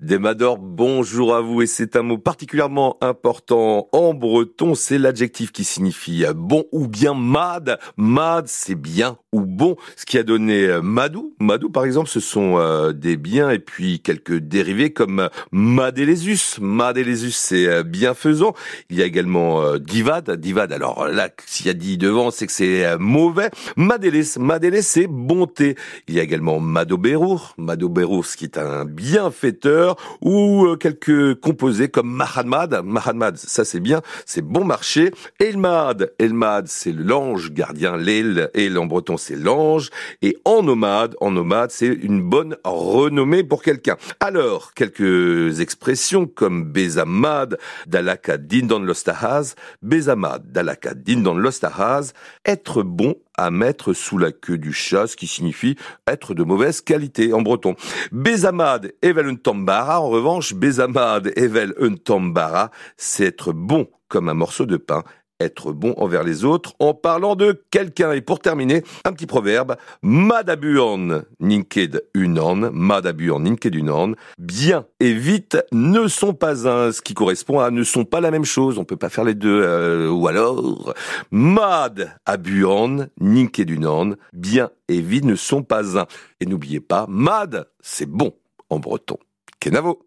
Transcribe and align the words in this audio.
Demador, 0.00 0.58
bonjour 0.58 1.34
à 1.34 1.40
vous 1.40 1.62
et 1.62 1.66
c'est 1.66 1.96
un 1.96 2.02
mot 2.02 2.18
particulièrement 2.18 2.98
important 3.00 3.88
en 3.92 4.12
breton, 4.12 4.74
c'est 4.74 4.98
l'adjectif 4.98 5.52
qui 5.52 5.64
signifie 5.64 6.22
bon 6.34 6.64
ou 6.70 6.86
bien 6.86 7.14
mad. 7.14 7.78
Mad, 7.96 8.46
c'est 8.46 8.74
bien 8.74 9.16
ou 9.32 9.40
bon, 9.40 9.76
ce 9.96 10.04
qui 10.04 10.18
a 10.18 10.22
donné 10.22 10.66
euh, 10.66 10.82
madou. 10.82 11.34
Madou, 11.40 11.70
par 11.70 11.86
exemple, 11.86 12.10
ce 12.10 12.20
sont 12.20 12.58
euh, 12.58 12.92
des 12.92 13.16
biens 13.16 13.50
et 13.50 13.58
puis 13.58 14.00
quelques 14.00 14.36
dérivés 14.36 14.92
comme 14.92 15.30
madélésus. 15.50 16.58
Madélésus, 16.60 17.32
c'est 17.32 17.66
euh, 17.66 17.82
bienfaisant. 17.82 18.52
Il 18.90 18.98
y 18.98 19.02
a 19.02 19.06
également 19.06 19.78
divad. 19.78 20.30
Divad, 20.30 20.72
alors 20.72 21.08
là, 21.08 21.30
s'il 21.46 21.66
y 21.66 21.70
a 21.70 21.74
dit 21.74 21.96
devant, 21.96 22.30
c'est 22.30 22.46
que 22.46 22.52
c'est 22.52 22.98
mauvais. 22.98 23.50
Madélés, 23.76 24.24
madélés, 24.38 24.82
c'est 24.82 25.06
bonté. 25.06 25.74
Il 26.06 26.14
y 26.14 26.20
a 26.20 26.22
également 26.22 26.60
madobérour. 26.60 27.54
Madobérour, 27.56 28.26
ce 28.26 28.36
qui 28.36 28.44
est 28.44 28.58
un 28.58 28.84
bienfaiteur 28.84 29.85
ou 30.20 30.66
euh, 30.66 30.76
quelques 30.76 31.38
composés 31.40 31.88
comme 31.88 32.10
Mahamad. 32.10 32.82
Mahamad, 32.84 33.36
ça 33.36 33.64
c'est 33.64 33.80
bien, 33.80 34.02
c'est 34.24 34.42
bon 34.42 34.64
marché. 34.64 35.12
Elmad, 35.38 36.12
Elmad, 36.18 36.66
c'est 36.68 36.92
l'ange 36.92 37.52
gardien, 37.52 37.96
l'el, 37.96 38.50
et 38.54 38.74
en 38.76 38.86
breton 38.86 39.16
c'est 39.16 39.36
l'ange. 39.36 39.90
Et 40.22 40.36
en 40.44 40.62
nomade, 40.62 41.14
en 41.20 41.30
nomade, 41.30 41.70
c'est 41.70 41.86
une 41.86 42.22
bonne 42.22 42.56
renommée 42.64 43.44
pour 43.44 43.62
quelqu'un. 43.62 43.96
Alors, 44.20 44.72
quelques 44.74 45.60
expressions 45.60 46.26
comme 46.26 46.64
Bezamad, 46.64 47.58
Dalaka 47.86 48.36
Dindan 48.38 48.80
Lostahaz, 48.80 49.54
Bezamad, 49.82 50.50
Dalaka 50.50 50.94
Dindan 50.94 51.34
Lostahaz, 51.34 52.12
être 52.44 52.82
bon 52.82 53.16
à 53.36 53.50
mettre 53.50 53.92
sous 53.92 54.18
la 54.18 54.32
queue 54.32 54.58
du 54.58 54.72
chat, 54.72 55.06
ce 55.06 55.16
qui 55.16 55.26
signifie 55.26 55.76
être 56.06 56.34
de 56.34 56.42
mauvaise 56.42 56.80
qualité 56.80 57.32
en 57.32 57.42
breton. 57.42 57.74
Bezamad, 58.12 58.92
Evel 59.02 59.38
Tambara, 59.38 60.00
en 60.00 60.08
revanche, 60.08 60.54
Bezamad, 60.54 61.32
Evel 61.36 61.74
Tambara, 62.04 62.70
c'est 62.96 63.24
être 63.24 63.52
bon 63.52 63.88
comme 64.08 64.28
un 64.28 64.34
morceau 64.34 64.66
de 64.66 64.76
pain 64.76 65.02
être 65.40 65.72
bon 65.72 65.94
envers 65.96 66.22
les 66.22 66.44
autres 66.44 66.74
en 66.78 66.94
parlant 66.94 67.36
de 67.36 67.62
quelqu'un. 67.70 68.12
Et 68.12 68.20
pour 68.20 68.40
terminer, 68.40 68.82
un 69.04 69.12
petit 69.12 69.26
proverbe. 69.26 69.76
Madabuan 70.02 71.24
ninked 71.40 72.02
unan, 72.14 72.70
madabuan 72.72 73.40
ninked 73.40 73.74
unan. 73.74 74.14
Bien 74.38 74.86
et 75.00 75.12
vite 75.12 75.58
ne 75.72 76.08
sont 76.08 76.34
pas 76.34 76.68
un, 76.68 76.92
ce 76.92 77.02
qui 77.02 77.14
correspond 77.14 77.60
à 77.60 77.70
ne 77.70 77.82
sont 77.82 78.04
pas 78.04 78.20
la 78.20 78.30
même 78.30 78.44
chose. 78.44 78.78
On 78.78 78.84
peut 78.84 78.96
pas 78.96 79.08
faire 79.08 79.24
les 79.24 79.34
deux. 79.34 79.62
Euh, 79.62 80.08
ou 80.08 80.28
alors, 80.28 80.94
mad 81.30 82.14
abuan 82.24 83.08
ninked 83.20 83.70
unan. 83.70 84.14
Bien 84.32 84.70
et 84.88 85.00
vite 85.00 85.24
ne 85.24 85.36
sont 85.36 85.62
pas 85.62 85.98
un. 85.98 86.06
Et 86.40 86.46
n'oubliez 86.46 86.80
pas, 86.80 87.06
mad, 87.08 87.68
c'est 87.80 88.06
bon 88.06 88.34
en 88.70 88.78
breton. 88.78 89.18
Kenavo. 89.60 90.02